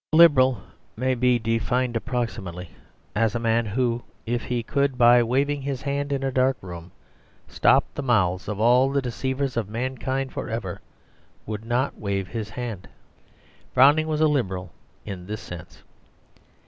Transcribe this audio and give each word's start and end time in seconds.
A 0.11 0.15
Liberal 0.15 0.63
may 0.97 1.13
be 1.13 1.37
defined 1.37 1.95
approximately 1.95 2.71
as 3.15 3.35
a 3.35 3.39
man 3.39 3.67
who, 3.67 4.01
if 4.25 4.41
he 4.45 4.63
could 4.63 4.97
by 4.97 5.21
waving 5.21 5.61
his 5.61 5.83
hand 5.83 6.11
in 6.11 6.23
a 6.23 6.31
dark 6.31 6.57
room, 6.59 6.91
stop 7.47 7.83
the 7.93 8.01
mouths 8.01 8.47
of 8.47 8.59
all 8.59 8.89
the 8.89 8.99
deceivers 9.03 9.55
of 9.57 9.69
mankind 9.69 10.33
for 10.33 10.49
ever, 10.49 10.81
would 11.45 11.65
not 11.65 11.99
wave 11.99 12.27
his 12.29 12.49
hand. 12.49 12.87
Browning 13.75 14.07
was 14.07 14.21
a 14.21 14.27
Liberal 14.27 14.71
in 15.05 15.27
this 15.27 15.39
sense. 15.41 15.83